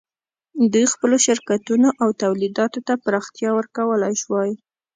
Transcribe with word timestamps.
دوی 0.73 0.85
خپلو 0.93 1.17
شرکتونو 1.25 1.87
او 2.01 2.09
تولیداتو 2.23 2.79
ته 2.87 2.93
پراختیا 3.05 3.49
ورکولای 3.55 4.15
شوای. 4.21 4.51